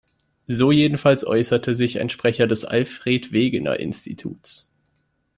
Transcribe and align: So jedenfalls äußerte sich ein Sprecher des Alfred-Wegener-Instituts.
So 0.47 0.71
jedenfalls 0.71 1.23
äußerte 1.27 1.75
sich 1.75 1.99
ein 2.01 2.09
Sprecher 2.09 2.47
des 2.47 2.65
Alfred-Wegener-Instituts. 2.65 4.67